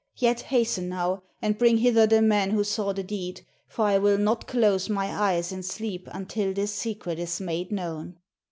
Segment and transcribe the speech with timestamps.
[0.15, 4.17] Yet hasten now, and bring hither the man who saw the deed, for I will
[4.17, 8.17] not close my eyes in sleep until this secret is made known."